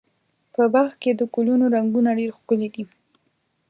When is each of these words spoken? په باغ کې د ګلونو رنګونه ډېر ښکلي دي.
په 0.53 0.63
باغ 0.73 0.91
کې 1.01 1.11
د 1.19 1.21
ګلونو 1.33 1.65
رنګونه 1.75 2.09
ډېر 2.19 2.31
ښکلي 2.37 2.69
دي. 2.75 2.83